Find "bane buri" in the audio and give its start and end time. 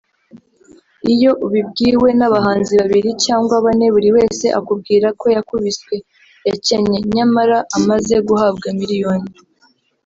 3.65-4.09